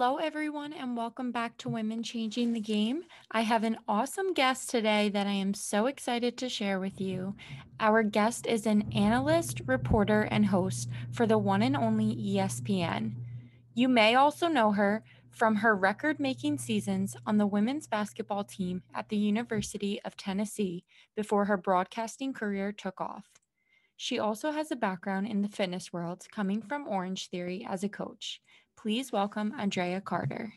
[0.00, 3.02] Hello, everyone, and welcome back to Women Changing the Game.
[3.32, 7.34] I have an awesome guest today that I am so excited to share with you.
[7.80, 13.14] Our guest is an analyst, reporter, and host for the one and only ESPN.
[13.74, 15.02] You may also know her
[15.32, 20.84] from her record making seasons on the women's basketball team at the University of Tennessee
[21.16, 23.24] before her broadcasting career took off.
[23.96, 27.88] She also has a background in the fitness world, coming from Orange Theory as a
[27.88, 28.40] coach.
[28.80, 30.52] Please welcome Andraya Carter.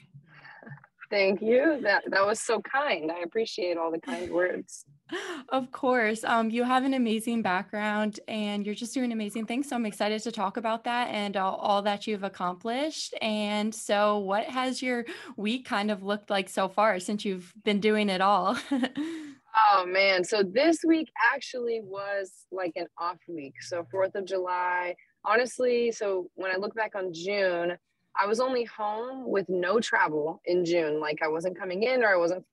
[1.09, 1.79] Thank you.
[1.81, 3.11] That that was so kind.
[3.11, 4.85] I appreciate all the kind words.
[5.49, 6.23] Of course.
[6.23, 9.67] Um, you have an amazing background and you're just doing amazing things.
[9.67, 13.13] So I'm excited to talk about that and all, all that you've accomplished.
[13.21, 15.03] And so, what has your
[15.35, 18.57] week kind of looked like so far since you've been doing it all?
[18.71, 20.23] oh man.
[20.23, 23.55] So this week actually was like an off week.
[23.61, 24.95] So 4th of July.
[25.25, 27.77] Honestly, so when I look back on June,
[28.19, 30.99] I was only home with no travel in June.
[30.99, 32.45] Like I wasn't coming in or I wasn't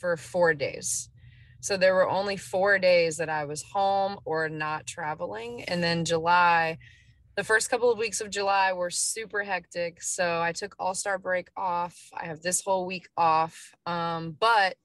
[0.00, 1.10] for four days.
[1.60, 5.64] So there were only four days that I was home or not traveling.
[5.64, 6.78] And then July,
[7.36, 10.02] the first couple of weeks of July were super hectic.
[10.02, 11.96] So I took All Star break off.
[12.16, 13.74] I have this whole week off.
[13.86, 14.76] Um, but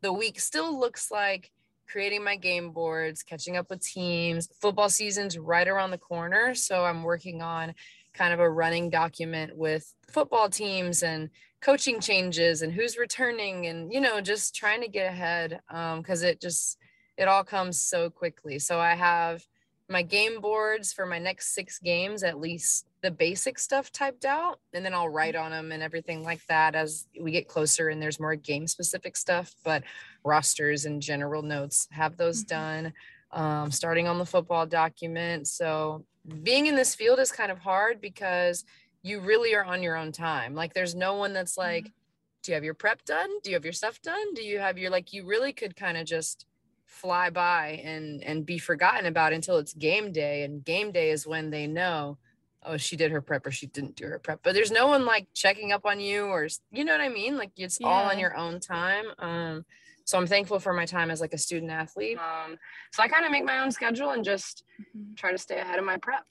[0.00, 1.50] the week still looks like
[1.86, 4.48] creating my game boards, catching up with teams.
[4.60, 6.54] Football season's right around the corner.
[6.54, 7.74] So I'm working on
[8.14, 11.30] kind of a running document with football teams and
[11.60, 16.28] coaching changes and who's returning and you know just trying to get ahead because um,
[16.28, 16.76] it just
[17.16, 19.46] it all comes so quickly so i have
[19.88, 24.58] my game boards for my next six games at least the basic stuff typed out
[24.72, 28.02] and then i'll write on them and everything like that as we get closer and
[28.02, 29.84] there's more game specific stuff but
[30.24, 32.58] rosters and general notes have those mm-hmm.
[32.58, 32.92] done
[33.32, 36.04] um, starting on the football document so
[36.42, 38.64] being in this field is kind of hard because
[39.02, 40.54] you really are on your own time.
[40.54, 42.42] Like there's no one that's like, mm-hmm.
[42.42, 43.28] do you have your prep done?
[43.42, 44.34] Do you have your stuff done?
[44.34, 46.46] Do you have your like you really could kind of just
[46.92, 51.26] fly by and and be forgotten about until it's game day and game day is
[51.26, 52.18] when they know
[52.64, 55.06] oh she did her prep or she didn't do her prep but there's no one
[55.06, 57.86] like checking up on you or you know what i mean like it's yeah.
[57.88, 59.64] all on your own time um
[60.12, 62.58] so i'm thankful for my time as like a student athlete um
[62.92, 65.14] so i kind of make my own schedule and just mm-hmm.
[65.16, 66.24] try to stay ahead of my prep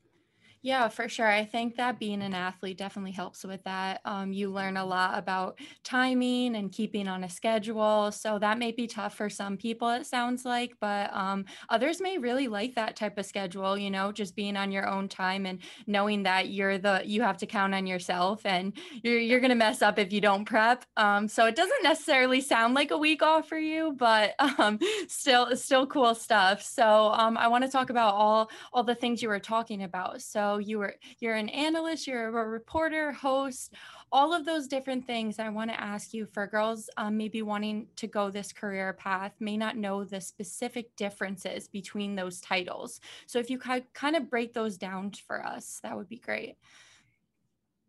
[0.63, 1.27] yeah, for sure.
[1.27, 3.99] I think that being an athlete definitely helps with that.
[4.05, 8.11] Um, you learn a lot about timing and keeping on a schedule.
[8.11, 12.19] So that may be tough for some people, it sounds like, but um, others may
[12.19, 15.59] really like that type of schedule, you know, just being on your own time and
[15.87, 18.73] knowing that you're the, you have to count on yourself and
[19.03, 20.85] you're, you're going to mess up if you don't prep.
[20.95, 25.55] Um, so it doesn't necessarily sound like a week off for you, but um, still,
[25.55, 26.61] still cool stuff.
[26.61, 30.21] So um, I want to talk about all, all the things you were talking about.
[30.21, 33.73] So you were you're an analyst you're a reporter host
[34.11, 35.39] all of those different things.
[35.39, 39.33] I want to ask you for girls um, maybe wanting to go this career path
[39.39, 42.99] may not know the specific differences between those titles.
[43.25, 46.57] So if you could kind of break those down for us that would be great.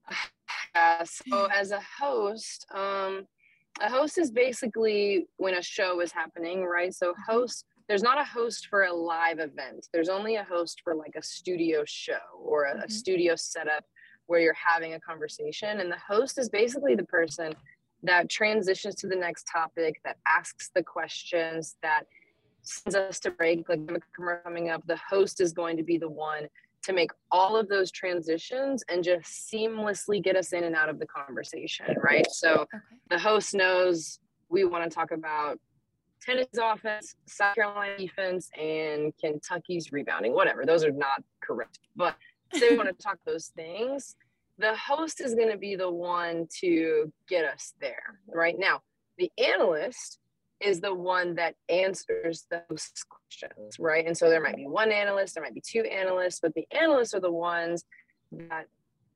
[0.74, 3.26] Uh, so as a host um,
[3.82, 6.94] a host is basically when a show is happening right?
[6.94, 7.30] So mm-hmm.
[7.30, 9.88] host there's not a host for a live event.
[9.92, 12.84] There's only a host for like a studio show or a, mm-hmm.
[12.84, 13.84] a studio setup
[14.26, 15.80] where you're having a conversation.
[15.80, 17.52] And the host is basically the person
[18.04, 22.04] that transitions to the next topic, that asks the questions, that
[22.62, 23.68] sends us to break.
[23.68, 24.02] Like
[24.44, 26.48] coming up, the host is going to be the one
[26.84, 30.98] to make all of those transitions and just seamlessly get us in and out of
[30.98, 32.28] the conversation, right?
[32.30, 32.78] So okay.
[33.08, 34.18] the host knows
[34.48, 35.60] we want to talk about
[36.24, 40.32] Tennessee's offense, South Carolina defense, and Kentucky's rebounding.
[40.32, 41.80] Whatever, those are not correct.
[41.96, 42.16] But
[42.54, 44.16] say we want to talk those things,
[44.58, 48.18] the host is going to be the one to get us there.
[48.28, 48.80] Right now,
[49.18, 50.18] the analyst
[50.60, 54.06] is the one that answers those questions, right?
[54.06, 57.14] And so there might be one analyst, there might be two analysts, but the analysts
[57.14, 57.84] are the ones
[58.30, 58.66] that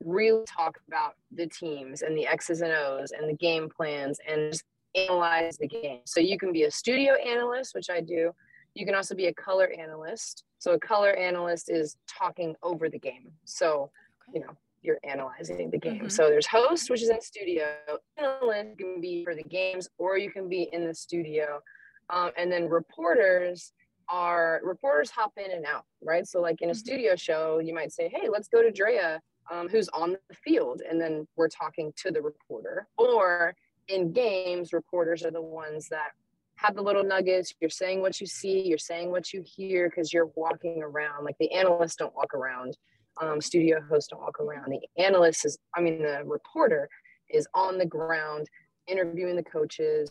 [0.05, 4.61] really talk about the teams and the X's and O's and the game plans and
[4.97, 6.01] analyze the game.
[6.05, 8.33] So you can be a studio analyst, which I do.
[8.75, 10.45] You can also be a color analyst.
[10.59, 13.33] So a color analyst is talking over the game.
[13.45, 13.91] So,
[14.33, 16.05] you know, you're analyzing the game.
[16.05, 16.13] Mhm.
[16.13, 17.77] So there's host, which is in studio.
[18.17, 21.63] Analyst can be for the games, or you can be in the studio.
[22.11, 23.73] Um, and then reporters
[24.09, 26.27] are reporters hop in and out, right?
[26.27, 26.77] So like in a Mhm.
[26.77, 29.21] studio show, you might say, "Hey, let's go to Drea,
[29.51, 32.87] um, who's on the field," and then we're talking to the reporter.
[32.97, 33.57] Or
[33.89, 36.11] in games, reporters are the ones that
[36.57, 37.55] have the little nuggets.
[37.61, 41.25] You're saying what you see, you're saying what you hear because you're walking around.
[41.25, 42.77] Like the analysts don't walk around,
[43.21, 44.73] um, studio hosts don't walk around.
[44.73, 46.89] The analyst is, I mean, the reporter
[47.31, 48.49] is on the ground
[48.87, 50.11] interviewing the coaches,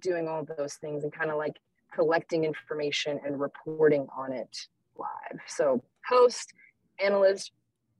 [0.00, 1.56] doing all those things, and kind of like
[1.94, 4.66] collecting information and reporting on it
[4.96, 5.40] live.
[5.46, 6.52] So host,
[7.02, 7.52] analyst,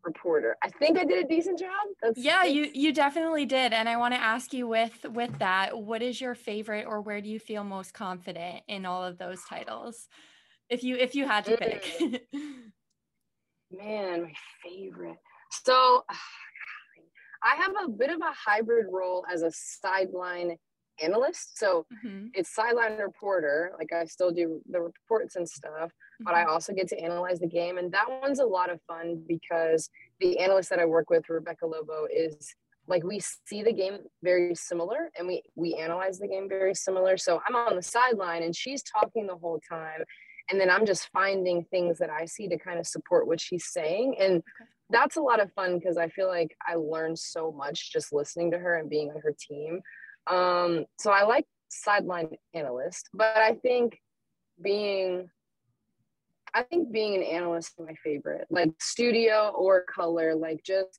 [0.04, 0.56] reporter.
[0.62, 1.70] I think I did a decent job.
[2.02, 3.72] That's Yeah, you you definitely did.
[3.72, 7.20] And I want to ask you with with that, what is your favorite or where
[7.20, 10.08] do you feel most confident in all of those titles?
[10.68, 11.92] If you if you had to pick.
[13.70, 15.18] man, my favorite.
[15.64, 16.04] So
[17.44, 20.58] I have a bit of a hybrid role as a sideline
[21.02, 21.58] analyst.
[21.58, 23.72] So Mhm, it's sideline reporter.
[23.78, 25.92] Like I still do the reports and stuff,
[26.24, 27.78] but I mhm, also get to analyze the game.
[27.78, 29.90] And that one's a lot of fun because
[30.20, 32.54] the analyst that I work with, Rebecca Lobo, is
[32.88, 37.16] like we see the game very similar and we we analyze the game very similar.
[37.16, 40.02] So I'm on the sideline and she's talking the whole time.
[40.50, 43.66] And then I'm just finding things that I see to kind of support what she's
[43.66, 44.16] saying.
[44.18, 44.42] And
[44.90, 48.50] that's a lot of fun because I feel like I learned so much just listening
[48.50, 49.80] to her and being on her team.
[50.26, 53.98] Um, so I like sideline analyst, but I think
[54.62, 55.30] being
[56.54, 58.46] I think being an analyst is my favorite.
[58.50, 60.98] Like studio or color, like just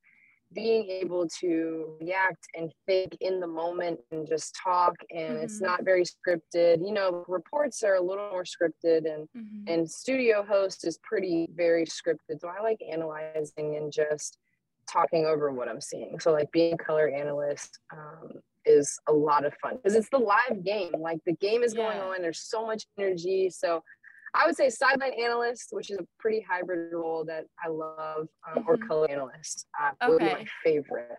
[0.53, 5.65] being able to react and think in the moment and just talk and it's Mhm.
[5.65, 6.85] not very scripted.
[6.85, 9.63] You know, reports are a little more scripted and mhm.
[9.67, 12.39] and studio host is pretty very scripted.
[12.39, 14.37] So I like analyzing and just
[14.91, 16.19] talking over what I'm seeing.
[16.19, 20.19] So like being a color analyst um, is a lot of fun because it's the
[20.19, 20.91] live game.
[20.99, 22.21] Like the game is going on.
[22.21, 23.49] There's so much energy.
[23.49, 23.81] So
[24.33, 28.63] I would say sideline analyst, which is a pretty hybrid role that I love, um,
[28.67, 28.87] or Mhm.
[28.87, 31.17] color analyst uh, would be my favorite.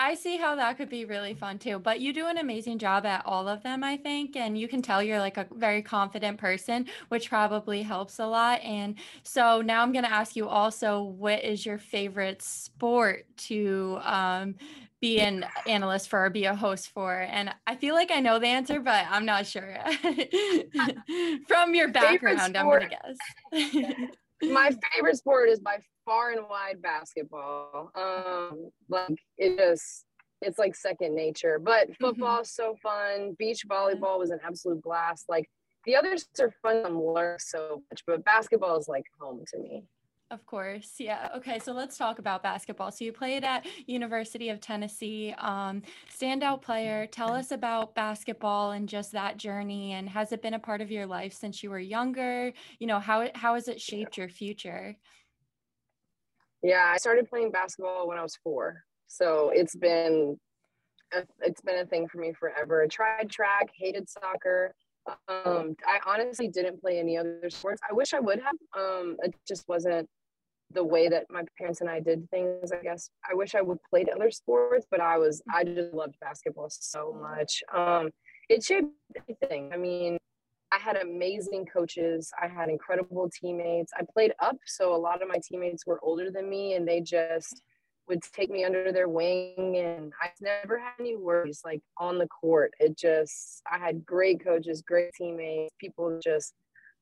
[0.00, 3.04] I see how that could be really fun too, but you do an amazing job
[3.04, 4.36] at all of them, I think.
[4.36, 8.60] And you can tell you're like a very confident person, which probably helps a lot.
[8.60, 13.98] And so now I'm going to ask you also, what is your favorite sport to
[14.02, 14.54] um,
[15.00, 17.12] be an analyst for or be a host for?
[17.14, 19.78] And I feel like I know the answer, but I'm not sure.
[21.48, 22.96] From your background, I'm going to
[23.52, 23.98] guess.
[24.42, 27.90] my favorite sport is by far and wide basketball.
[27.94, 30.04] Um, like it just
[30.40, 31.58] it's like second nature.
[31.62, 33.36] But football is so fun.
[33.38, 35.24] Beach volleyball was an absolute blast.
[35.28, 35.48] Like
[35.84, 39.84] the others are fun to learn so much, but basketball is like home to me.
[40.30, 40.96] Of course.
[40.98, 41.30] Yeah.
[41.36, 41.58] Okay.
[41.58, 42.90] So let's talk about basketball.
[42.92, 45.34] So you played at University of Tennessee.
[45.38, 45.80] Um,
[46.14, 47.06] standout player.
[47.06, 49.92] Tell us about basketball and just that journey.
[49.92, 52.52] And has it been a part of your life since you were younger?
[52.78, 54.96] You know, how how has it shaped your future?
[56.62, 60.36] Yeah, I started playing basketball when I was four, so it's been
[61.14, 62.82] a, it's been a thing for me forever.
[62.82, 64.74] I tried track, hated soccer.
[65.28, 67.80] Um, I honestly didn't play any other sports.
[67.88, 68.56] I wish I would have.
[68.76, 70.08] Um, it just wasn't
[70.72, 72.72] the way that my parents and I did things.
[72.72, 76.16] I guess I wish I would played other sports, but I was I just loved
[76.20, 77.62] basketball so much.
[77.74, 78.10] Um,
[78.48, 79.70] it shaped everything.
[79.72, 80.18] I mean,
[80.70, 82.30] I had amazing coaches.
[82.40, 83.92] I had incredible teammates.
[83.98, 87.00] I played up, so a lot of my teammates were older than me, and they
[87.00, 87.62] just
[88.08, 92.26] would take me under their wing and I never had any worries like on the
[92.26, 92.72] court.
[92.80, 96.54] It just I had great coaches, great teammates, people just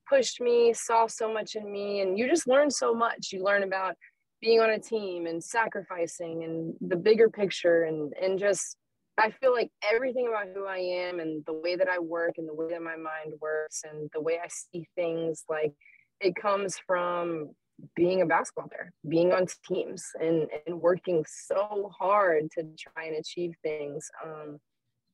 [0.08, 3.28] pushed me, saw so much in me and you just learn so much.
[3.32, 3.94] You learn about
[4.40, 8.76] being on a team and sacrificing and the bigger picture and and just
[9.18, 12.46] I feel like everything about who I am and the way that I work and
[12.46, 15.72] the way that my mind works and the way I see things like
[16.20, 17.50] it comes from
[17.94, 23.16] being a basketball player, being on teams and, and working so hard to try and
[23.16, 24.08] achieve things.
[24.24, 24.58] Um,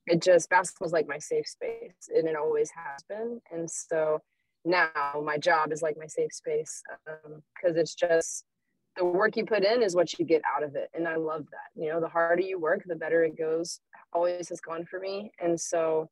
[0.07, 3.41] it just basketball is like my safe space and it always has been.
[3.53, 4.21] And so
[4.65, 8.45] now my job is like my safe space because um, it's just
[8.97, 10.91] the work you put in is what you get out of it.
[10.95, 11.81] And I love that.
[11.83, 13.81] You know, the harder you work, the better it goes.
[14.13, 15.33] Always has gone for me.
[15.41, 16.11] And so,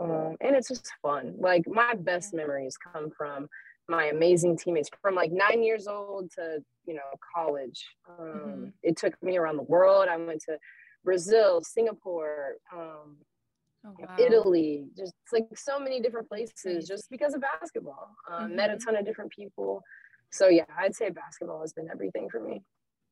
[0.00, 1.34] um, and it's just fun.
[1.38, 3.48] Like my best memories come from
[3.88, 7.00] my amazing teammates from like nine years old to you know
[7.34, 7.84] college
[8.18, 8.68] um, mm-hmm.
[8.82, 10.58] it took me around the world i went to
[11.04, 13.16] brazil singapore um,
[13.86, 14.16] oh, wow.
[14.18, 18.56] italy just like so many different places just because of basketball um, mm-hmm.
[18.56, 19.82] met a ton of different people
[20.30, 22.62] so yeah i'd say basketball has been everything for me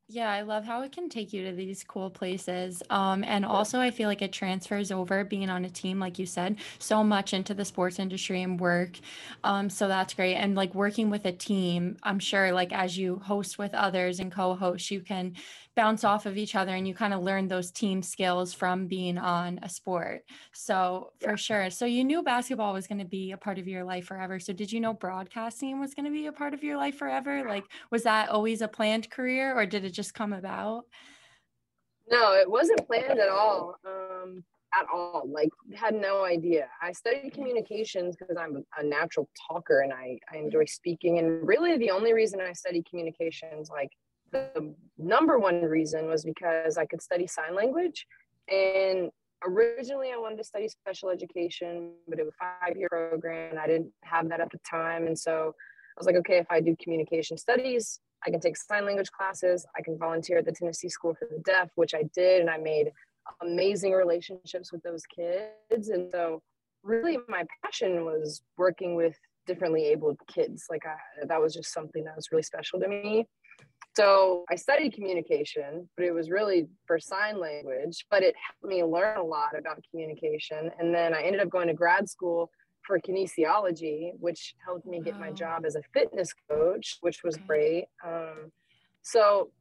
[0.07, 2.83] Yeah, I love how it can take you to these cool places.
[2.91, 6.27] Um, and also, I feel like it transfers over being on a team, like you
[6.27, 8.99] said, so much into the sports industry and work.
[9.43, 10.35] Um, so that's great.
[10.35, 14.31] And like working with a team, I'm sure, like as you host with others and
[14.31, 15.33] co host, you can
[15.75, 19.17] bounce off of each other and you kind of learn those team skills from being
[19.17, 20.23] on a sport.
[20.53, 21.35] So for yeah.
[21.35, 21.69] sure.
[21.69, 24.39] So you knew basketball was going to be a part of your life forever.
[24.39, 27.43] So did you know broadcasting was going to be a part of your life forever?
[27.47, 30.85] Like, was that always a planned career or did it just come about?
[32.09, 33.75] No, it wasn't planned at all.
[33.85, 34.43] Um,
[34.79, 35.23] at all.
[35.27, 36.67] Like, had no idea.
[36.81, 41.19] I studied communications because I'm a natural talker and I, I enjoy speaking.
[41.19, 43.89] And really, the only reason I studied communications, like,
[44.53, 48.05] the number one reason was because I could study sign language.
[48.51, 49.11] And
[49.45, 53.51] originally, I wanted to study special education, but it was a five year program.
[53.51, 55.07] And I didn't have that at the time.
[55.07, 55.53] And so
[55.97, 59.65] I was like, okay, if I do communication studies, I can take sign language classes.
[59.77, 62.41] I can volunteer at the Tennessee School for the Deaf, which I did.
[62.41, 62.91] And I made
[63.41, 65.89] amazing relationships with those kids.
[65.89, 66.41] And so,
[66.83, 69.15] really, my passion was working with
[69.47, 70.65] differently abled kids.
[70.69, 73.27] Like, I, that was just something that was really special to me.
[73.95, 78.83] So I studied communication, but it was really for sign language, but it helped me
[78.83, 80.69] learn a lot about communication.
[80.79, 82.49] And then I ended up going to grad school
[82.85, 87.85] for kinesiology, which helped me get my job as a fitness coach, which was great.
[88.05, 88.51] Um,
[89.01, 89.51] so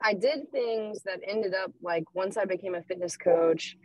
[0.00, 3.76] I did things that ended up like once I became a fitness coach,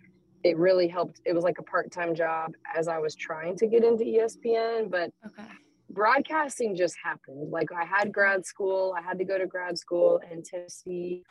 [0.44, 1.22] it really helped.
[1.26, 4.92] It was like a part time job as I was trying to get into ESPN,
[4.92, 5.50] but okay
[5.94, 7.52] broadcasting just happened.
[7.52, 11.24] Like I had grad school, I had to go to grad school, and Tennessee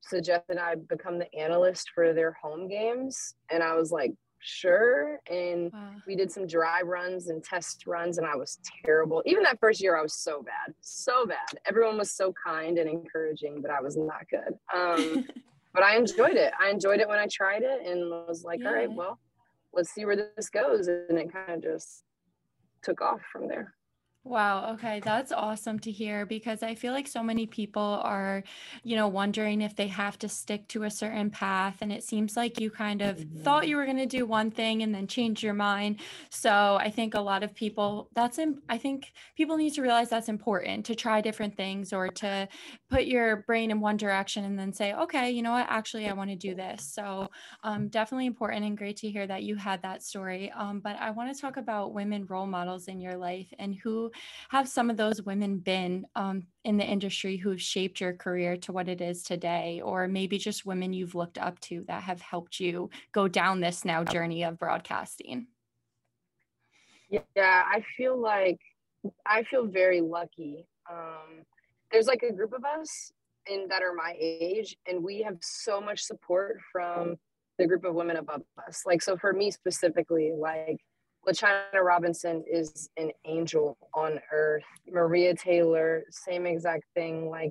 [0.00, 4.12] suggested I become the analyst for their home games, and I was like,
[4.44, 5.20] sure.
[5.30, 5.92] And wow.
[6.06, 9.22] we did some dry runs and test runs, and I was terrible.
[9.26, 11.58] Even that first year, I was so bad, so bad.
[11.66, 14.54] Everyone was so kind and encouraging, but I was not good.
[14.74, 15.26] Um,
[15.74, 16.52] but I enjoyed it.
[16.60, 18.68] I enjoyed it when I tried it, and was like, yeah.
[18.68, 19.18] all right, well,
[19.72, 22.04] let's see where this goes, and it kind of just
[22.82, 23.74] took off from there.
[24.26, 24.72] Wow.
[24.72, 25.00] Okay.
[25.00, 28.42] That's awesome to hear because I feel like so many people are,
[28.82, 31.82] you know, wondering if they have to stick to a certain path.
[31.82, 34.82] And it seems like you kind of thought you were going to do one thing
[34.82, 36.00] and then change your mind.
[36.30, 38.38] So I think a lot of people, that's,
[38.70, 42.48] I think people need to realize that's important to try different things or to
[42.88, 46.12] put your brain in one direction and then say, okay, you know what, actually, I
[46.14, 46.86] want to do this.
[46.86, 47.28] So
[47.62, 50.50] um, definitely important and great to hear that you had that story.
[50.52, 54.10] Um, but I want to talk about women role models in your life and who
[54.48, 58.72] have some of those women been um, in the industry who've shaped your career to
[58.72, 62.60] what it is today, or maybe just women you've looked up to that have helped
[62.60, 65.46] you go down this now journey of broadcasting?
[67.10, 68.58] Yeah, I feel like
[69.26, 70.66] I feel very lucky.
[70.90, 71.44] Um,
[71.92, 73.12] there's like a group of us
[73.46, 77.16] in that are my age, and we have so much support from
[77.58, 78.82] the group of women above us.
[78.86, 80.80] Like, so for me specifically, like
[81.26, 84.64] LaChina Robinson is an angel on earth.
[84.90, 87.30] Maria Taylor, same exact thing.
[87.30, 87.50] Like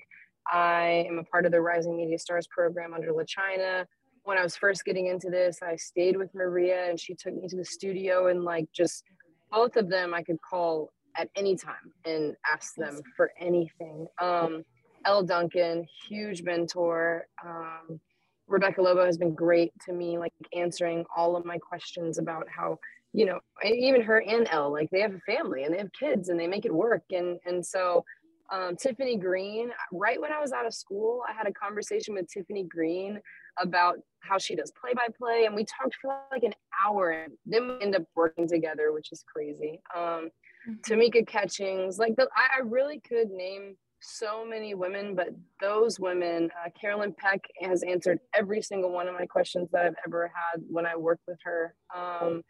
[0.51, 3.85] I am a part of the Rising Media Stars program under LaChina.
[4.23, 7.47] When I was first getting into this, I stayed with Maria and she took me
[7.47, 9.03] to the studio and like just
[9.51, 14.07] both of them I could call at any time and ask them for anything.
[14.21, 14.63] Um,
[15.05, 17.27] Elle Duncan, huge mentor.
[17.45, 17.99] Um,
[18.47, 22.77] Rebecca Lobo has been great to me, like answering all of my questions about how
[23.13, 26.29] you know even her and Elle like they have a family and they have kids
[26.29, 28.03] and they make it work and and so
[28.51, 32.27] um, Tiffany Greene right when I was out of school I had a conversation with
[32.27, 33.19] Tiffany Greene
[33.59, 36.53] about how she does play by play and we talked for like an
[36.83, 40.29] hour and then we end up working together which is crazy um,
[40.67, 40.73] mm-hmm.
[40.81, 45.29] Tamika Catchings like the, I, I really could name so many women, but
[45.61, 49.95] those women, uh, Carolyn Peck has answered every single one of my questions that I've
[50.05, 51.73] ever had when I worked with her.
[51.95, 52.43] Um,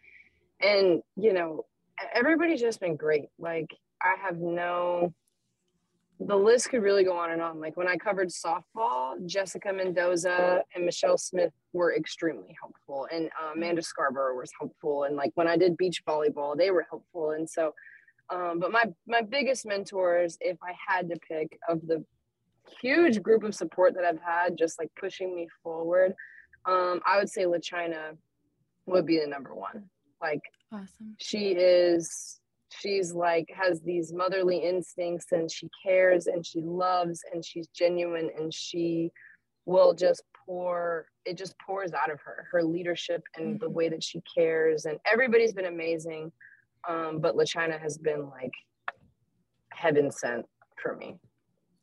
[0.64, 1.66] and you know
[2.14, 3.26] everybody's just been great.
[3.40, 3.70] Like
[4.02, 5.14] i have no
[6.20, 7.60] the list could really go on and on.
[7.60, 13.08] Like when i covered softball jessica mendoza and michelle smith were extremely helpful.
[13.12, 15.04] And uh, amanda scarborough was helpful.
[15.04, 17.32] And like when i did beach volleyball they were helpful.
[17.32, 17.74] And so
[18.30, 22.04] um, but my my biggest mentors if i had to pick of the
[22.82, 26.14] huge group of support that i've had just like pushing me forward
[26.66, 28.18] um, i would say LaChina
[28.86, 29.90] would be the number one
[30.24, 31.16] like awesome.
[31.20, 32.40] she is
[32.70, 38.30] she's like has these motherly instincts and she cares and she loves and she's genuine
[38.38, 39.12] and she
[39.66, 43.64] will just pour it just pours out of her her leadership and mm-hmm.
[43.64, 46.32] the way that she cares and everybody's been amazing
[46.90, 48.52] um, but LaChina has been like
[49.72, 50.46] heaven sent
[50.82, 51.16] for me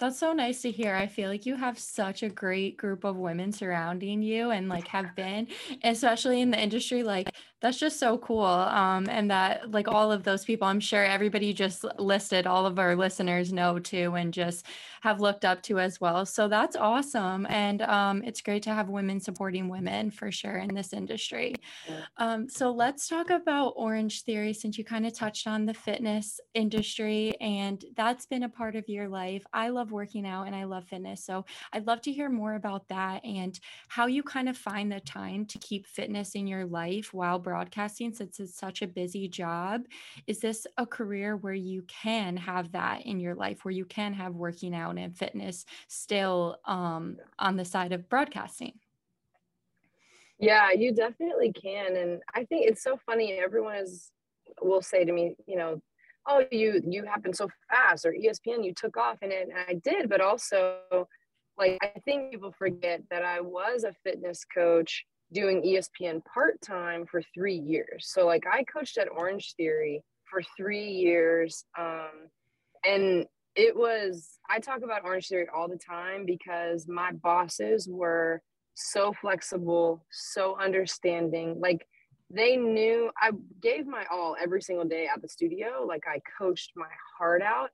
[0.01, 0.95] That's so nice to hear.
[0.95, 4.89] I feel like you have such a great group of women surrounding you and like
[4.89, 5.47] have been,
[5.85, 7.03] especially in the industry.
[7.03, 7.29] Like
[7.61, 8.45] that's just so cool.
[8.45, 12.79] Um, and that like all of those people, I'm sure everybody just listed, all of
[12.79, 14.65] our listeners know too, and just
[15.03, 16.25] have looked up to as well.
[16.25, 17.47] So that's awesome.
[17.51, 21.55] And um, it's great to have women supporting women for sure in this industry.
[22.17, 26.41] Um, so let's talk about Orange Theory since you kind of touched on the fitness
[26.55, 29.45] industry and that's been a part of your life.
[29.53, 31.25] I love love working out and I love fitness.
[31.25, 35.01] So I'd love to hear more about that and how you kind of find the
[35.01, 39.83] time to keep fitness in your life while broadcasting since it's such a busy job.
[40.27, 44.13] Is this a career where you can have that in your life, where you can
[44.15, 48.75] have working out and fitness still um, on the side of broadcasting?
[50.39, 51.97] Yeah, you definitely can.
[51.97, 53.33] And I think it's so funny.
[53.33, 54.11] Everyone is
[54.63, 55.81] will say to me, you know,
[56.29, 60.09] oh you you happened so fast or espn you took off it and i did
[60.09, 60.79] but also
[61.59, 67.23] like i think people forget that i was a fitness coach doing espn part-time for
[67.35, 68.09] three years.
[68.09, 72.29] So like i coached at orange theory for three years um,
[72.85, 78.41] and it was i talk about orange theory all the time because my bosses were
[78.75, 81.87] so flexible so understanding like
[82.31, 85.85] they knew I gave my all every single day at the studio.
[85.87, 86.87] Like I coached my
[87.19, 87.71] heart out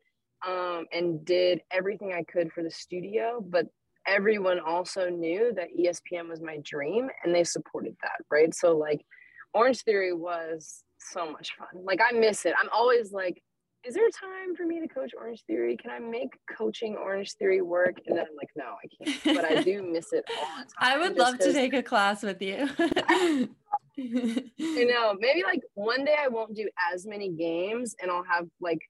[0.47, 3.45] um, and did everything I could for the studio.
[3.47, 3.67] But
[4.07, 8.25] everyone also knew that ESPN was my dream and they supported that.
[8.31, 8.55] Right.
[8.55, 9.05] So, like,
[9.53, 11.85] Orange Theory was so much fun.
[11.85, 12.55] Like, I miss it.
[12.61, 13.43] I'm always like,
[13.85, 15.77] is there time for me to coach Orange Theory?
[15.77, 17.97] Can I make coaching Orange Theory work?
[18.07, 19.37] And then I'm like, no, I can't.
[19.37, 20.69] But I do miss it all the time.
[20.79, 22.69] I would love to take a class with you.
[23.97, 24.51] you
[24.89, 28.81] know, maybe like one day I won't do as many games and I'll have like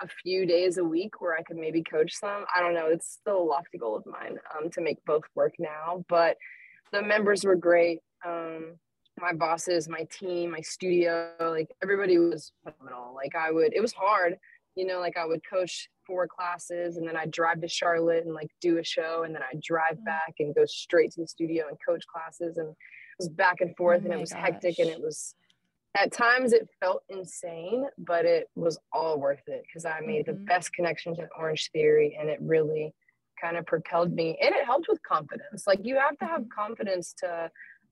[0.00, 2.44] a few days a week where I could maybe coach some.
[2.54, 2.86] I don't know.
[2.86, 6.04] It's still a lofty goal of mine um, to make both work now.
[6.08, 6.36] But
[6.92, 8.00] the members were great.
[8.26, 8.76] Um,
[9.20, 13.14] my bosses, my team, my studio, like everybody was phenomenal.
[13.14, 14.36] Like I would, it was hard,
[14.74, 18.34] you know, like I would coach four classes and then I'd drive to Charlotte and
[18.34, 20.04] like do a show and then I'd drive mm.
[20.04, 22.74] back and go straight to the studio and coach classes and
[23.22, 24.42] was back and forth oh and it was gosh.
[24.42, 25.34] hectic and it was
[25.94, 30.38] at times it felt insane, but it was all worth it because I made mm-hmm.
[30.38, 32.94] the best connections with Orange Theory and it really
[33.40, 35.66] kind of propelled me and it helped with confidence.
[35.66, 36.60] Like you have to have mm-hmm.
[36.60, 37.50] confidence to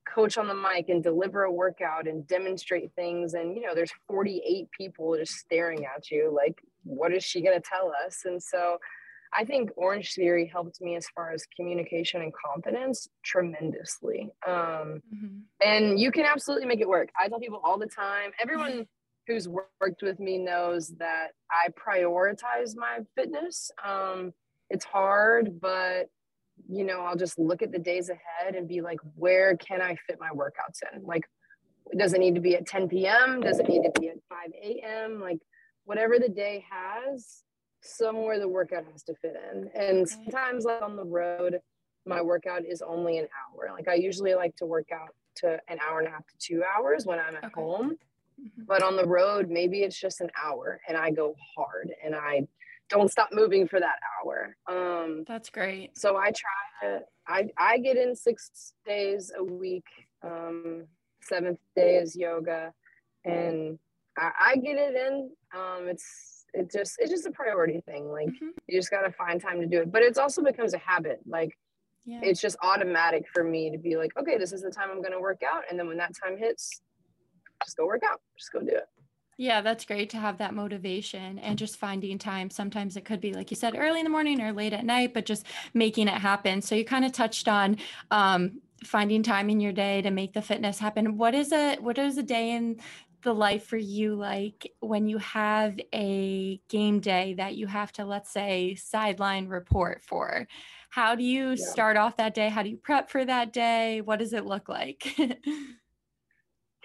[0.09, 3.93] coach on the mic and deliver a workout and demonstrate things and you know there's
[4.09, 8.43] 48 people just staring at you like what is she going to tell us and
[8.43, 8.79] so
[9.33, 14.31] I think Orange Theory helped me as far as communication and confidence tremendously.
[14.47, 15.39] Um, mm-hmm.
[15.65, 17.11] And you can absolutely make it work.
[17.21, 18.87] I tell people all the time, everyone
[19.27, 23.71] who's worked with me knows that I prioritize my fitness.
[23.85, 24.33] Um,
[24.69, 26.09] it's hard, but
[26.69, 29.97] you know, I'll just look at the days ahead and be like, where can I
[30.07, 31.03] fit my workouts in?
[31.03, 31.25] Like,
[31.97, 33.41] does it need to be at 10 p.m.?
[33.41, 35.21] Does it need to be at 5 a.m.?
[35.21, 35.39] Like,
[35.85, 37.43] whatever the day has,
[37.83, 39.71] somewhere the workout has to fit in.
[39.75, 41.61] And sometimes, like on the road,
[42.07, 43.71] my workout is only an hour.
[43.73, 46.63] Like I usually like to work out to an hour and a half to two
[46.65, 47.53] hours when I'm at okay.
[47.55, 47.97] home.
[48.41, 48.63] Mm-hmm.
[48.67, 52.47] But on the road, maybe it's just an hour and I go hard and I
[52.89, 54.57] don't stop moving for that hour.
[54.67, 55.97] Um, That's great.
[55.97, 59.85] So I try to, I, I get in six days a week.
[60.23, 60.85] Um,
[61.23, 62.73] seventh day is yoga
[63.25, 63.79] and
[64.19, 65.31] I, I get it in.
[65.55, 68.49] Um, it's it just it's just a priority thing like mm-hmm.
[68.67, 71.21] you just got to find time to do it but it's also becomes a habit
[71.27, 71.57] like
[72.05, 72.21] yeah.
[72.23, 75.13] it's just automatic for me to be like okay this is the time i'm going
[75.13, 76.81] to work out and then when that time hits
[77.65, 78.89] just go work out just go do it
[79.41, 82.51] yeah, that's great to have that motivation and just finding time.
[82.51, 85.15] Sometimes it could be, like you said, early in the morning or late at night,
[85.15, 86.61] but just making it happen.
[86.61, 87.79] So you kind of touched on
[88.11, 91.17] um, finding time in your day to make the fitness happen.
[91.17, 92.81] What is a what is a day in
[93.23, 98.05] the life for you like when you have a game day that you have to
[98.05, 100.47] let's say sideline report for
[100.91, 101.55] how do you yeah.
[101.57, 102.49] start off that day?
[102.49, 104.01] How do you prep for that day?
[104.01, 105.17] What does it look like?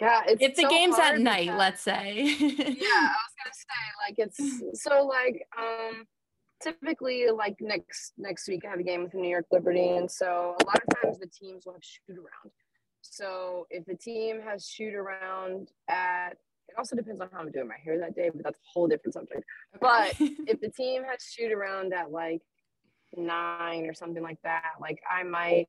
[0.02, 2.16] Yeah it's if the so game's at night let's say.
[2.18, 4.38] Yeah i was gonna say like it's
[4.84, 6.06] so like um
[6.62, 10.12] typically like next next week i have a game with the new york liberty and
[10.12, 12.52] so a lot of times the teams will have shoot around
[13.16, 16.32] so if the team has shoot around at,
[16.68, 18.88] it also depends on how I'm doing my hair that day, but that's a whole
[18.88, 19.42] different subject.
[19.80, 22.42] But if the team has shoot around at like
[23.16, 25.68] nine or something like that, like I might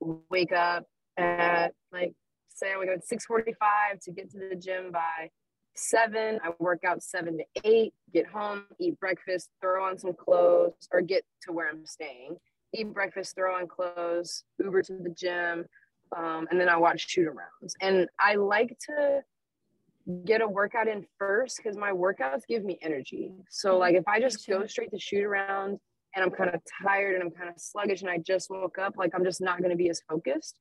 [0.00, 0.84] wake up
[1.16, 2.12] at like
[2.48, 5.30] say I wake up at 6:45 to get to the gym by
[5.76, 6.40] seven.
[6.42, 11.02] I work out seven to eight, get home, eat breakfast, throw on some clothes, or
[11.02, 12.36] get to where I'm staying,
[12.72, 15.66] eat breakfast, throw on clothes, Uber to the gym,
[16.16, 17.72] um, and then I watch shoot arounds.
[17.80, 19.22] And I like to
[20.24, 23.32] get a workout in first because my workouts give me energy.
[23.50, 23.80] So mm-hmm.
[23.80, 25.78] like if I just go straight to shoot around
[26.14, 28.94] and I'm kind of tired and I'm kind of sluggish and I just woke up,
[28.96, 30.58] like I'm just not going to be as focused.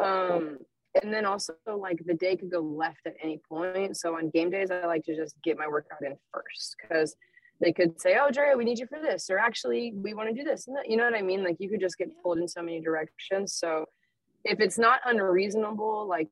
[0.00, 0.58] Um,
[1.02, 3.96] and then also like the day could go left at any point.
[3.96, 7.14] So on game days, I like to just get my workout in first because
[7.60, 10.34] they could say, "Oh, Drea, we need you for this," or actually, we want to
[10.34, 10.66] do this.
[10.86, 11.44] You know what I mean?
[11.44, 13.54] Like you could just get pulled in so many directions.
[13.54, 13.84] So
[14.44, 16.28] if it's not unreasonable, like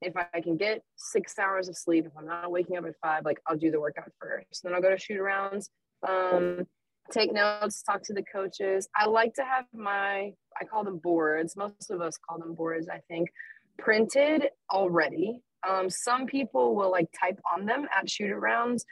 [0.00, 3.24] if I can get six hours of sleep, if I'm not waking up at five,
[3.24, 4.62] like I'll do the workout first.
[4.62, 5.68] Then I'll go to shoot arounds,
[6.06, 6.66] um,
[7.10, 8.88] take notes, talk to the coaches.
[8.96, 11.56] I like to have my, I call them boards.
[11.56, 13.30] Most of us call them boards, I think,
[13.78, 15.40] printed already.
[15.68, 18.82] Um, some people will like type on them at shoot arounds,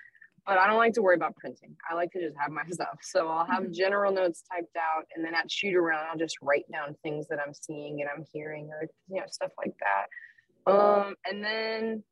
[0.47, 1.77] but I don't like to worry about printing.
[1.89, 2.99] I like to just have my stuff.
[3.03, 3.73] So I'll have mm-hmm.
[3.73, 7.39] general notes typed out, and then at shoot around, I'll just write down things that
[7.45, 10.07] I'm seeing and I'm hearing, or you know stuff like that.
[10.71, 12.05] Um, and then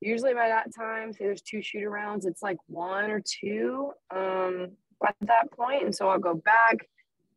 [0.00, 4.68] usually by that time, say there's two shoot arounds, it's like one or two um,
[5.06, 5.84] at that point.
[5.84, 6.88] And so I'll go back,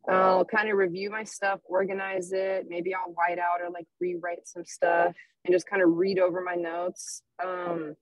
[0.08, 2.66] I'll kind of review my stuff, organize it.
[2.68, 6.42] Maybe I'll white out or like rewrite some stuff and just kind of read over
[6.42, 7.22] my notes.
[7.42, 7.94] Um,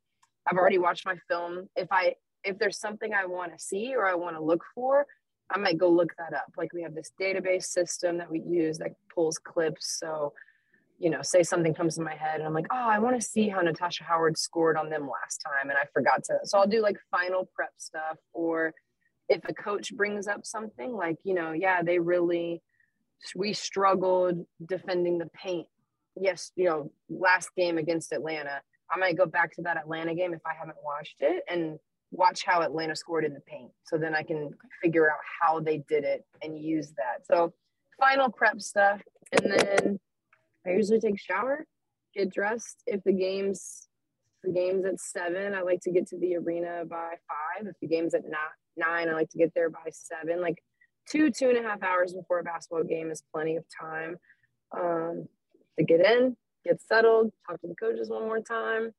[0.48, 1.68] I've already watched my film.
[1.76, 5.06] If I if there's something I want to see or I want to look for,
[5.50, 6.52] I might go look that up.
[6.56, 9.98] Like we have this database system that we use that pulls clips.
[10.00, 10.32] So
[11.02, 13.26] you know, say something comes to my head and I'm like, oh, I want to
[13.26, 15.68] see how Natasha Howard scored on them last time.
[15.68, 16.38] And I forgot to.
[16.44, 18.18] So I'll do like final prep stuff.
[18.32, 18.72] Or
[19.28, 22.62] if a coach brings up something like, you know, yeah, they really,
[23.34, 25.66] we struggled defending the paint.
[26.14, 28.62] Yes, you know, last game against Atlanta.
[28.90, 31.78] I might go back to that Atlanta game if I haven't watched it and
[32.10, 33.70] watch how Atlanta scored in the paint.
[33.84, 34.50] So then I can
[34.82, 37.26] figure out how they did it and use that.
[37.26, 37.52] So
[37.98, 39.00] final prep stuff.
[39.32, 39.98] And then
[40.66, 41.66] I usually take a shower,
[42.14, 42.82] get dressed.
[42.86, 43.88] If the game's
[44.44, 47.66] the game's at seven, I like to get to the arena by five.
[47.66, 48.22] If the game's at
[48.76, 50.40] nine, I like to get there by seven.
[50.40, 50.60] Like
[51.08, 54.16] two, two and a half hours before a basketball game is plenty of time
[54.76, 55.28] um,
[55.78, 58.92] to get in, get settled, talk to the coaches one more time,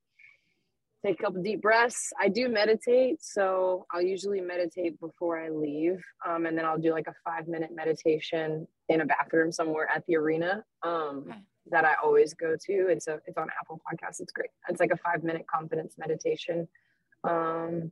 [1.05, 2.11] take a couple deep breaths.
[2.19, 6.91] I do meditate, so I'll usually meditate before I leave, um, and then I'll do
[6.91, 10.63] like a five minute meditation in a bathroom somewhere at the arena.
[10.83, 11.39] Um, okay
[11.71, 12.87] that I always go to.
[12.89, 14.19] It's a it's on Apple Podcasts.
[14.19, 14.49] It's great.
[14.69, 16.67] It's like a five minute confidence meditation.
[17.23, 17.91] Um,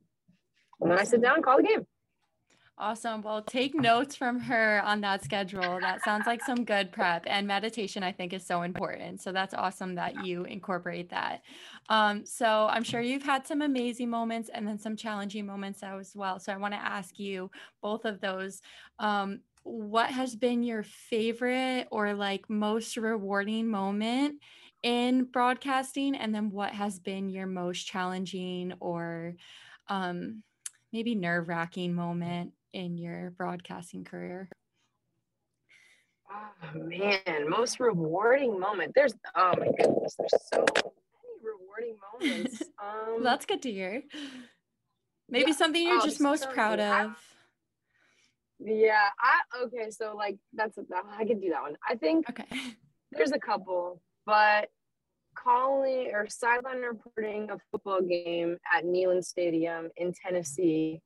[0.81, 1.85] and then I sit down and call the game.
[2.81, 3.21] Awesome.
[3.21, 5.79] Well, take notes from her on that schedule.
[5.81, 7.25] That sounds like some good prep.
[7.27, 9.21] And meditation, I think, is so important.
[9.21, 11.43] So that's awesome that you incorporate that.
[11.89, 16.15] Um, so I'm sure you've had some amazing moments and then some challenging moments as
[16.15, 16.39] well.
[16.39, 17.51] So I want to ask you
[17.83, 18.63] both of those.
[18.97, 24.41] Um, what has been your favorite or like most rewarding moment
[24.81, 29.35] in broadcasting and then what has been your most challenging or
[29.87, 30.41] um,
[30.91, 34.49] maybe nerve-wracking moment in your broadcasting career
[36.31, 40.93] oh man most rewarding moment there's oh my goodness there's so many
[41.43, 44.03] rewarding moments um, that's good to hear
[45.29, 47.15] maybe yeah, something you're oh, just most proud of
[48.63, 49.89] yeah, I okay.
[49.89, 50.77] So like that's
[51.17, 51.77] I can do that one.
[51.87, 52.45] I think okay.
[53.11, 54.69] There's a couple, but
[55.35, 61.01] calling or sideline reporting a football game at Neyland Stadium in Tennessee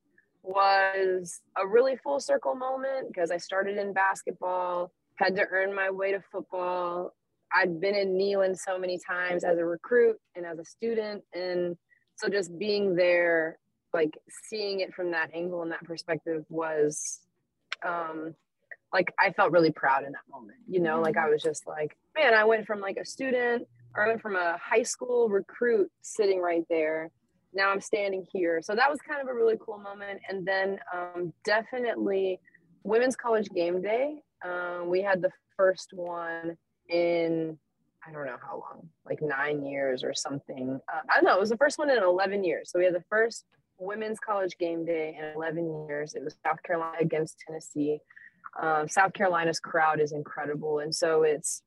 [0.46, 5.90] was a really full circle moment because I started in basketball, had to earn my
[5.90, 7.14] way to football.
[7.54, 11.24] I'd been in Neyland so many times as a recruit and as a student.
[11.34, 11.78] And
[12.16, 13.60] so just being there,
[13.94, 14.18] like
[14.50, 17.22] seeing it from that angle and that perspective was
[17.86, 18.36] um
[18.94, 20.58] like I felt really proud in that moment.
[20.68, 21.32] You know, like I mm-hmm.
[21.32, 24.58] was just like, man, I went from like a student or I went from a
[24.58, 27.12] high school recruit sitting right there.
[27.56, 28.62] Now I'm standing here.
[28.62, 30.22] So that was kind of a really cool moment.
[30.30, 32.40] And then um, definitely
[32.84, 34.18] women's college game day.
[34.44, 36.58] Um, we had the first one
[36.90, 37.58] in
[38.08, 40.80] I don't know how long, like nine years or something.
[40.94, 41.36] Uh, I don't know.
[41.36, 42.70] It was the first one in 11 years.
[42.70, 43.46] So we had the first
[43.80, 46.14] women's college game day in 11 years.
[46.14, 48.00] It was South Carolina against Tennessee.
[48.62, 51.62] Um, South Carolina's crowd is incredible, and so it's,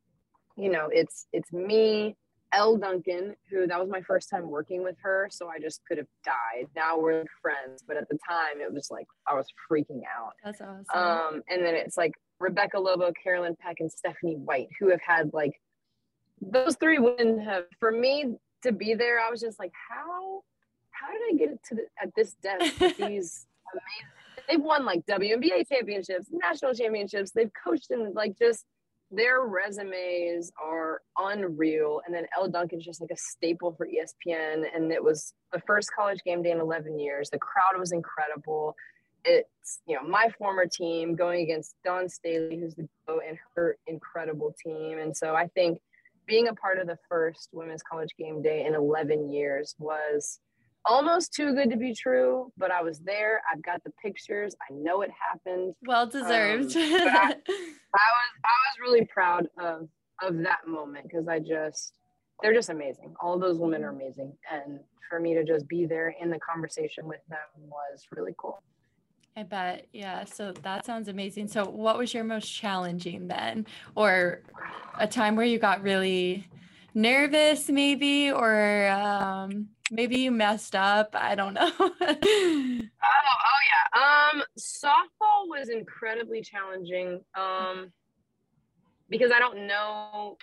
[0.57, 2.17] you know, it's it's me,
[2.53, 5.99] Elle Duncan, who that was my first time working with her, so I just could
[5.99, 6.67] have died.
[6.75, 10.33] Now we're friends, but at the time it was like I was freaking out.
[10.45, 10.85] That's awesome.
[10.95, 15.33] Um, and then it's like Rebecca Lobo, Carolyn Peck, and Stephanie White, who have had
[15.35, 15.61] like
[16.41, 19.21] those three women have for me to be there.
[19.21, 20.43] I was just like, how
[20.91, 24.49] how did I get to the, at this depth with these amazing?
[24.49, 27.33] They've won like WNBA championships, national championships.
[27.33, 28.65] They've coached in like just
[29.11, 32.03] their resumes are unreal.
[32.05, 34.65] And then Elle Duncan's just like a staple for ESPN.
[34.75, 37.31] And it was the first college game day in 11 years.
[37.31, 38.75] The crowd was incredible.
[39.25, 43.77] It's, you know, my former team going against Dawn Staley, who's the go and her
[43.87, 44.99] incredible team.
[44.99, 45.81] And so I think
[46.27, 50.41] being a part of the first women's college game day in 11 years was
[50.89, 53.43] almost too good to be true, but I was there.
[53.53, 54.55] I've got the pictures.
[54.69, 55.75] I know it happened.
[55.87, 56.75] Well deserved.
[56.77, 57.35] Um, I, I, was
[57.95, 59.89] I was really proud of
[60.23, 61.95] of that moment because I just
[62.43, 63.15] they're just amazing.
[63.21, 67.07] All those women are amazing, and for me to just be there in the conversation
[67.07, 68.63] with them was really cool.
[69.37, 69.87] I bet.
[69.93, 70.25] Yeah.
[70.25, 71.47] So that sounds amazing.
[71.49, 74.43] So, what was your most challenging then, or
[74.99, 76.49] a time where you got really
[76.95, 81.15] nervous, maybe, or um, maybe you messed up?
[81.15, 81.73] I don't know.
[81.81, 84.33] oh, oh yeah.
[84.35, 87.21] Um, softball was incredibly challenging.
[87.35, 87.93] Um,
[89.11, 90.37] because I don't know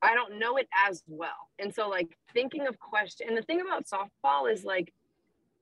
[0.00, 1.50] I don't know it as well.
[1.58, 4.92] And so like thinking of question and the thing about softball is like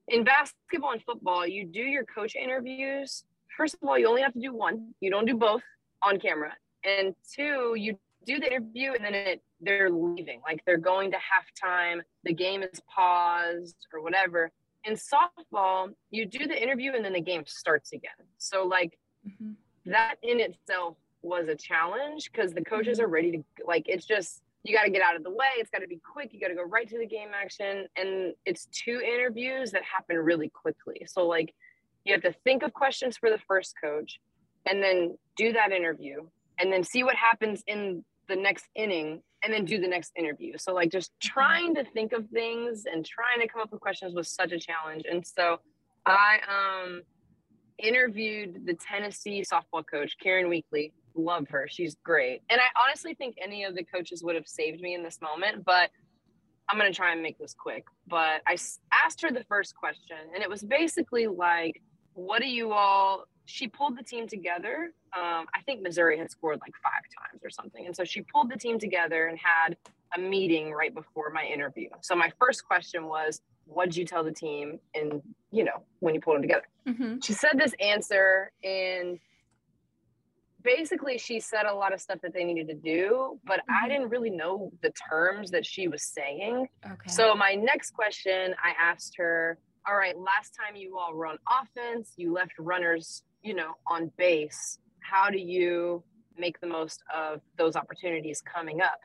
[0.08, 3.24] in basketball and football, you do your coach interviews.
[3.56, 4.94] First of all, you only have to do one.
[5.00, 5.62] You don't do both
[6.02, 6.52] on camera.
[6.84, 10.40] And two, you do the interview and then it they're leaving.
[10.44, 14.50] Like they're going to halftime, the game is paused or whatever.
[14.84, 18.10] In softball, you do the interview and then the game starts again.
[18.38, 19.52] So like mm-hmm.
[19.86, 23.06] that in itself was a challenge because the coaches mm-hmm.
[23.06, 25.46] are ready to like it's just you got to get out of the way.
[25.58, 26.30] It's got to be quick.
[26.32, 27.86] You got to go right to the game action.
[27.96, 31.06] And it's two interviews that happen really quickly.
[31.06, 31.54] So, like,
[32.04, 34.18] you have to think of questions for the first coach
[34.68, 36.26] and then do that interview
[36.58, 40.54] and then see what happens in the next inning and then do the next interview.
[40.58, 41.32] So, like, just mm-hmm.
[41.32, 44.58] trying to think of things and trying to come up with questions was such a
[44.58, 45.04] challenge.
[45.10, 45.58] And so,
[46.06, 47.02] I um,
[47.78, 51.66] interviewed the Tennessee softball coach, Karen Weekly, love her.
[51.68, 52.42] She's great.
[52.50, 55.64] And I honestly think any of the coaches would have saved me in this moment,
[55.64, 55.90] but
[56.68, 57.84] I'm going to try and make this quick.
[58.06, 58.56] But I
[58.92, 61.82] asked her the first question, and it was basically like,
[62.14, 64.92] what do you all, she pulled the team together.
[65.16, 67.86] Um, I think Missouri had scored like five times or something.
[67.86, 69.76] And so she pulled the team together and had
[70.16, 71.88] a meeting right before my interview.
[72.02, 76.14] So my first question was, what did you tell the team and you know when
[76.14, 77.16] you pulled them together mm-hmm.
[77.20, 79.18] she said this answer and
[80.66, 83.84] basically she said a lot of stuff that they needed to do, but mm-hmm.
[83.84, 86.66] I didn't really know the terms that she was saying.
[86.84, 87.08] Okay.
[87.08, 92.12] So my next question, I asked her, all right, last time you all run offense,
[92.16, 94.78] you left runners, you know, on base.
[95.00, 96.02] How do you
[96.36, 98.98] make the most of those opportunities coming up?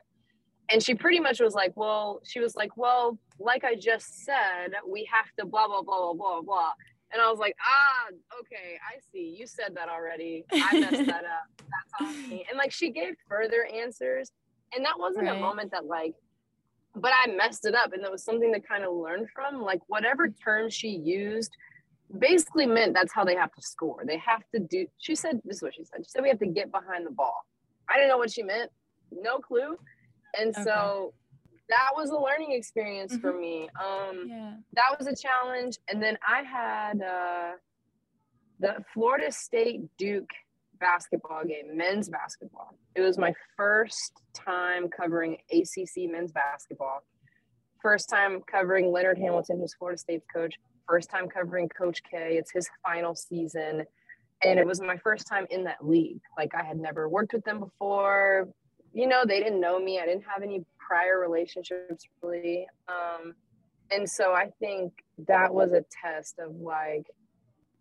[0.70, 4.72] And she pretty much was like, well, she was like, well, like I just said,
[4.88, 6.72] we have to blah, blah, blah, blah, blah, blah.
[7.12, 8.06] And I was like, ah,
[8.40, 9.36] okay, I see.
[9.38, 10.44] You said that already.
[10.52, 11.46] I messed that up.
[11.58, 12.46] That's on me.
[12.48, 14.32] And like she gave further answers.
[14.74, 15.36] And that wasn't right.
[15.36, 16.14] a moment that like,
[16.96, 17.92] but I messed it up.
[17.92, 19.60] And that was something to kind of learn from.
[19.60, 21.52] Like whatever term she used
[22.18, 24.02] basically meant that's how they have to score.
[24.06, 26.00] They have to do, she said, this is what she said.
[26.04, 27.46] She said we have to get behind the ball.
[27.88, 28.70] I didn't know what she meant.
[29.10, 29.76] No clue.
[30.38, 30.62] And okay.
[30.62, 31.14] so
[31.68, 33.20] that was a learning experience mm-hmm.
[33.20, 33.68] for me.
[33.80, 34.54] Um, yeah.
[34.74, 35.78] That was a challenge.
[35.88, 37.52] And then I had uh,
[38.60, 40.30] the Florida State Duke
[40.80, 42.74] basketball game, men's basketball.
[42.94, 47.02] It was my first time covering ACC men's basketball.
[47.80, 50.54] First time covering Leonard Hamilton, who's Florida State's coach.
[50.88, 52.36] First time covering Coach K.
[52.36, 53.84] It's his final season.
[54.44, 56.20] And it was my first time in that league.
[56.36, 58.48] Like I had never worked with them before.
[58.92, 60.00] You know, they didn't know me.
[60.00, 63.34] I didn't have any prior relationships really um
[63.90, 64.92] and so i think
[65.26, 67.06] that was a test of like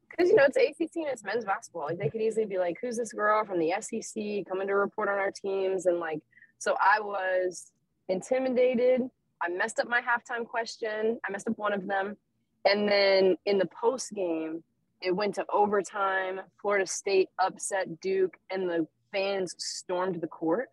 [0.10, 1.86] because you know it's ACC and it's men's basketball.
[1.86, 5.10] Like they could easily be like, "Who's this girl from the SEC coming to report
[5.10, 6.20] on our teams?" And like,
[6.58, 7.72] so I was
[8.10, 9.10] intimidated.
[9.42, 11.20] I messed up my halftime question.
[11.26, 12.18] I messed up one of them,
[12.65, 14.63] and then in the post game,
[15.02, 16.41] it went to overtime.
[16.62, 20.69] Florida State upset Duke, and the fans stormed the court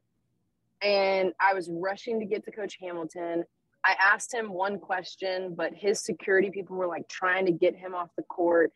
[0.82, 3.44] and I was rushing to get to Coach Hamilton.
[3.84, 7.94] I asked him one question, but his security people were like trying to get him
[7.94, 8.72] off the court.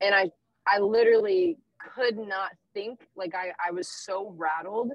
[0.00, 0.30] And I
[0.68, 1.58] I literally
[1.94, 3.00] could not think.
[3.16, 4.92] Like I, I was so rattled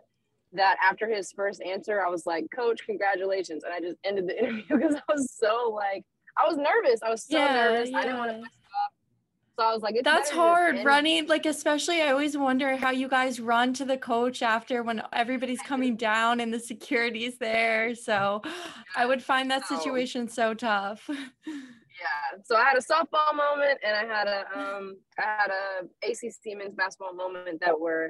[0.53, 3.63] that after his first answer, I was like, Coach, congratulations.
[3.63, 6.03] And I just ended the interview because I was so like
[6.41, 7.01] I was nervous.
[7.04, 7.89] I was so yeah, nervous.
[7.89, 7.97] Yeah.
[7.97, 8.93] I didn't want to mess up.
[9.58, 11.27] so I was like, that's hard running.
[11.27, 15.62] Like, especially, I always wonder how you guys run to the coach after when everybody's
[15.62, 17.95] coming down and the security's there.
[17.95, 18.41] So
[18.95, 21.10] I would find that situation so tough.
[22.01, 22.41] Yeah.
[22.43, 26.58] So I had a softball moment and I had a um I had a ACC
[26.58, 28.10] men's basketball moment that were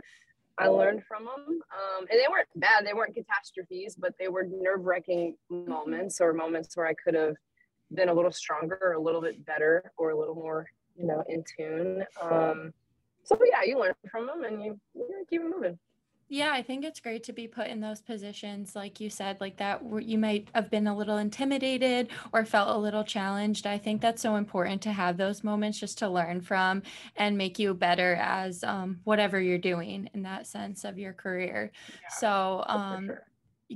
[0.57, 1.45] I learned from them.
[1.47, 2.85] Um, and they weren't bad.
[2.85, 7.35] They weren't catastrophes, but they were nerve wracking moments or moments where I could have
[7.93, 11.23] been a little stronger or a little bit better or a little more, you know,
[11.27, 12.05] in tune.
[12.21, 12.73] Um,
[13.23, 15.77] so yeah, you learn from them and you, you keep moving.
[16.33, 19.57] Yeah, I think it's great to be put in those positions, like you said, like
[19.57, 23.67] that where you might have been a little intimidated or felt a little challenged.
[23.67, 26.83] I think that's so important to have those moments just to learn from
[27.17, 31.69] and make you better as um, whatever you're doing in that sense of your career.
[32.01, 33.25] Yeah, so, um, sure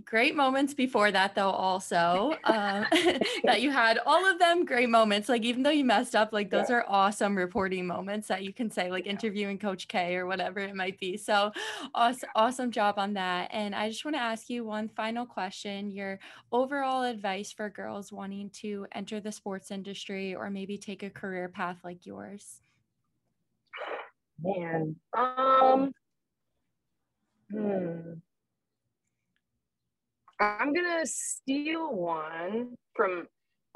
[0.03, 2.85] great moments before that though also um,
[3.43, 6.49] that you had all of them great moments like even though you messed up like
[6.49, 6.77] those yeah.
[6.77, 9.11] are awesome reporting moments that you can say like yeah.
[9.11, 11.17] interviewing coach k or whatever it might be.
[11.17, 11.51] So
[11.93, 13.49] awesome, awesome job on that.
[13.51, 15.91] And i just want to ask you one final question.
[15.91, 16.19] Your
[16.51, 21.49] overall advice for girls wanting to enter the sports industry or maybe take a career
[21.49, 22.61] path like yours?
[24.41, 25.91] Man um
[27.51, 28.13] hmm
[30.39, 33.27] I'm gonna steal one from.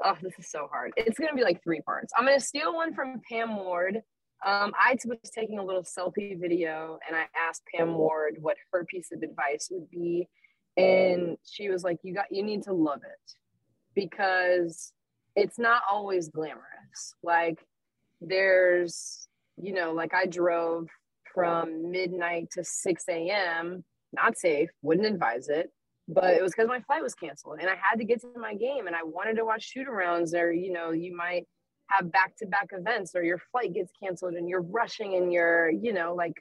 [0.02, 0.92] Oh, this is so hard.
[0.96, 2.12] It's gonna be like three parts.
[2.16, 3.96] I'm gonna steal one from Pam Ward.
[4.44, 8.84] Um, I was taking a little selfie video, and I asked Pam Ward what her
[8.84, 10.28] piece of advice would be,
[10.76, 13.32] and she was like, "You got, you need to love it,
[13.94, 14.92] because
[15.36, 17.14] it's not always glamorous.
[17.22, 17.66] Like,
[18.20, 20.88] there's, you know, like I drove
[21.34, 23.84] from midnight to 6 a.m.
[24.12, 24.70] Not safe.
[24.82, 25.70] Wouldn't advise it
[26.12, 28.54] but it was because my flight was canceled and I had to get to my
[28.54, 31.46] game and I wanted to watch shoot arounds or, you know, you might
[31.88, 35.70] have back to back events or your flight gets canceled and you're rushing and you're,
[35.70, 36.34] you know, like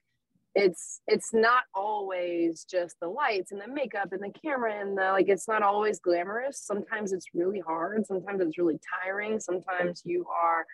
[0.56, 5.12] it's it's not always just the lights and the makeup and the camera and the
[5.12, 6.60] like it's not always glamorous.
[6.60, 10.66] Sometimes it's really hard, sometimes it's really tiring, sometimes you are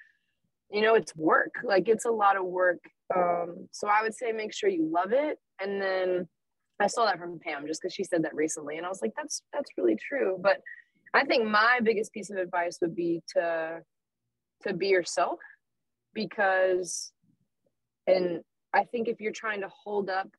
[0.71, 1.53] you know, it's work.
[1.63, 2.79] Like it's a lot of work.
[3.15, 6.27] Um so I would say make sure you love it and then
[6.79, 9.13] I saw that from Pam just because she said that recently, and I was like,
[9.15, 10.37] that's that's really true.
[10.41, 10.59] But
[11.13, 13.81] I think my biggest piece of advice would be to
[14.63, 15.39] to be yourself,
[16.13, 17.11] because,
[18.07, 18.41] and
[18.73, 20.29] I think if you're trying to hold up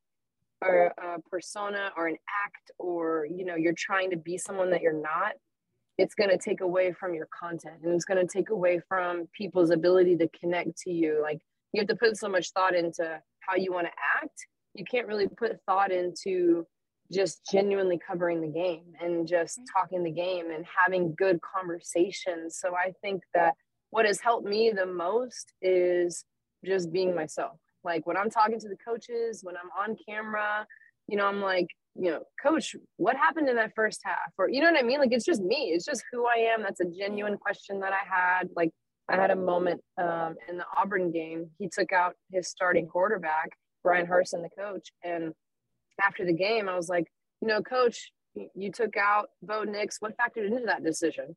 [0.62, 0.90] a,
[1.30, 5.32] persona or an act, or you know, you're trying to be someone that you're not,
[5.96, 9.26] it's going to take away from your content, and it's going to take away from
[9.36, 11.20] people's ability to connect to you.
[11.22, 11.40] Like
[11.72, 14.46] you have to put so much thought into how you want to act
[14.78, 16.66] you can't really put thought into
[17.12, 22.58] just genuinely covering the game and just talking the game and having good conversations.
[22.60, 23.54] So I think that
[23.90, 26.24] what has helped me the most is
[26.64, 27.58] just being myself.
[27.84, 30.66] Like when I'm talking to the coaches, when I'm on camera,
[31.06, 34.32] you know, I'm like, you know, coach, what happened in that first half?
[34.36, 34.98] Or, you know what I mean?
[34.98, 35.72] Like, it's just me.
[35.72, 36.62] It's just who I am.
[36.62, 38.50] That's a genuine question that I had.
[38.54, 38.70] Like,
[39.08, 41.48] I had a moment um, in the Auburn game.
[41.58, 43.50] He took out his starting quarterback
[43.86, 44.90] Bryan Harsin, the coach.
[45.04, 45.32] And
[46.04, 47.06] after the game, I was like,
[47.40, 49.98] you know, coach, you took out Bo Nix.
[50.00, 51.36] What factored into that decision?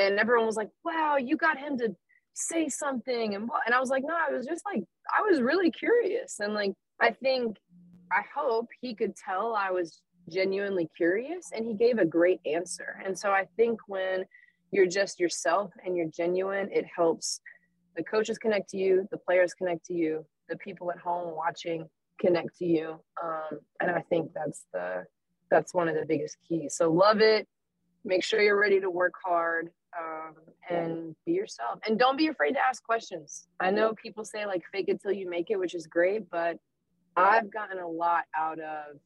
[0.00, 1.94] And everyone was like, wow, you got him to
[2.32, 3.34] say something.
[3.34, 3.60] And what?
[3.66, 4.82] And I was like, no, I was just like,
[5.14, 6.36] I was really curious.
[6.40, 7.58] And like, I think,
[8.10, 13.02] I hope he could tell I was genuinely curious and he gave a great answer.
[13.04, 14.24] And so I think when
[14.72, 17.42] you're just yourself and you're genuine, it helps
[17.94, 21.88] the coaches connect to you, the players connect to you, the people at home watching
[22.20, 23.00] connect to you.
[23.22, 25.04] Um, and I think that's the
[25.50, 26.74] that's one of the biggest keys.
[26.76, 27.48] So love it.
[28.04, 30.34] Make sure you're ready to work hard um,
[30.68, 31.80] and be yourself.
[31.86, 33.48] And don't be afraid to ask questions.
[33.58, 36.56] I know people say like fake it till you make it, which is great, but
[37.16, 38.96] I've gotten a lot out of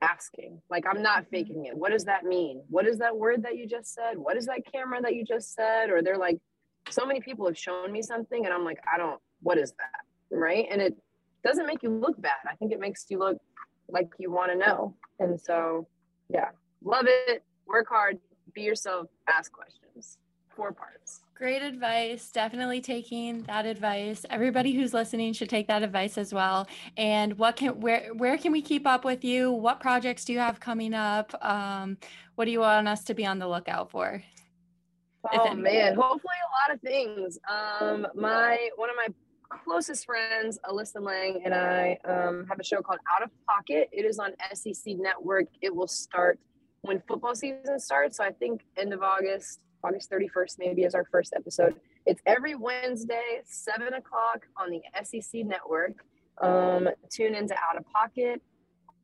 [0.00, 0.60] asking.
[0.70, 1.30] Like I'm not mm-hmm.
[1.30, 1.76] faking it.
[1.76, 2.62] What does that mean?
[2.70, 4.16] What is that word that you just said?
[4.16, 5.90] What is that camera that you just said?
[5.90, 6.38] Or they're like,
[6.88, 10.00] so many people have shown me something and I'm like, I don't, what is that?
[10.30, 10.66] Right?
[10.70, 10.96] And it
[11.44, 12.40] doesn't make you look bad.
[12.50, 13.38] I think it makes you look
[13.88, 14.94] like you want to know.
[15.18, 15.86] And so,
[16.28, 16.50] yeah,
[16.84, 17.44] love it.
[17.66, 18.18] Work hard,
[18.54, 20.18] be yourself, ask questions.
[20.56, 21.20] Four parts.
[21.34, 22.30] Great advice.
[22.30, 24.26] Definitely taking that advice.
[24.28, 26.68] Everybody who's listening should take that advice as well.
[26.98, 29.50] And what can where where can we keep up with you?
[29.50, 31.32] What projects do you have coming up?
[31.42, 31.96] Um,
[32.34, 34.22] what do you want us to be on the lookout for?
[35.32, 37.38] Oh man, hopefully a lot of things.
[37.48, 39.08] Um, my one of my
[39.50, 43.88] closest friends, Alyssa Lang, and I um, have a show called Out of Pocket.
[43.92, 45.46] It is on SEC Network.
[45.60, 46.38] It will start
[46.82, 48.16] when football season starts.
[48.16, 51.74] So I think end of August, August 31st, maybe is our first episode.
[52.06, 56.04] It's every Wednesday, 7 o'clock on the SEC Network.
[56.40, 58.40] Um, tune into Out of Pocket.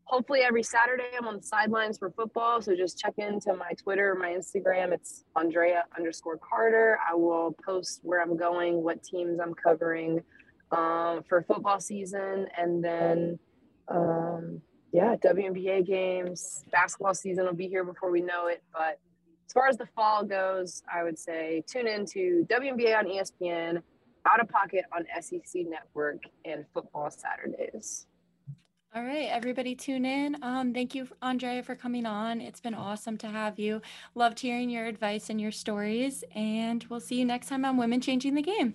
[0.05, 2.63] hopefully every Saturday I'm on the sidelines for football.
[2.63, 4.93] So just check into my Twitter, my Instagram.
[4.93, 6.99] It's Andraya underscore Carter.
[7.07, 10.23] I will post where I'm going, what teams I'm covering
[10.73, 13.39] um, for football season, and then
[13.89, 14.61] um,
[14.93, 18.63] yeah, WNBA games, basketball season will be here before we know it.
[18.73, 18.99] But
[19.47, 23.83] as far as the fall goes, I would say tune in to WNBA on ESPN,
[24.27, 28.07] Out of Pocket on SEC Network, and Football Saturdays.
[28.95, 30.39] All right, everybody tune in.
[30.43, 32.41] Um, thank you, Andraya, for coming on.
[32.41, 33.83] It's been awesome to have you.
[34.15, 36.25] Loved hearing your advice and your stories.
[36.35, 38.75] And we'll see you next time on Women Changing the Game.